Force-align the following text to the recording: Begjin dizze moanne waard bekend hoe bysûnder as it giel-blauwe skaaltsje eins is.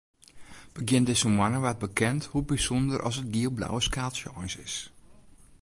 Begjin 0.77 1.03
dizze 1.07 1.29
moanne 1.35 1.59
waard 1.63 1.79
bekend 1.85 2.23
hoe 2.31 2.43
bysûnder 2.49 2.99
as 3.07 3.17
it 3.21 3.31
giel-blauwe 3.33 3.81
skaaltsje 3.87 4.29
eins 4.39 4.55
is. 4.67 4.75